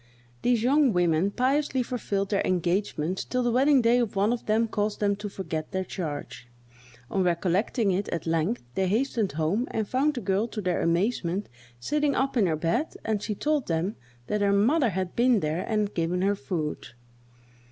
These 0.41 0.63
young 0.63 0.93
women 0.93 1.29
piously 1.29 1.83
fulfilled 1.83 2.29
their 2.31 2.41
engagement 2.43 3.27
till 3.29 3.43
the 3.43 3.51
wedding 3.51 3.83
day 3.83 3.99
of 3.99 4.15
one 4.15 4.33
of 4.33 4.47
them 4.47 4.67
caused 4.67 4.99
them 4.99 5.15
to 5.17 5.29
forget 5.29 5.71
their 5.73 5.83
charge. 5.83 6.47
On 7.11 7.21
recollecting 7.23 7.91
it, 7.91 8.09
at 8.09 8.25
length, 8.25 8.63
they 8.73 8.87
hastened 8.87 9.33
home, 9.33 9.67
and 9.69 9.87
found 9.87 10.15
the 10.15 10.21
girl, 10.21 10.47
to 10.47 10.59
their 10.59 10.81
amazement, 10.81 11.49
sitting 11.79 12.15
up 12.15 12.35
in 12.35 12.47
her 12.47 12.55
bed, 12.55 12.95
and 13.05 13.21
she 13.21 13.35
told 13.35 13.67
them 13.67 13.95
that 14.25 14.41
her 14.41 14.51
mother 14.53 14.89
had 14.89 15.15
been 15.15 15.39
there 15.39 15.63
and 15.67 15.93
given 15.93 16.23
her 16.23 16.35
food. 16.35 16.87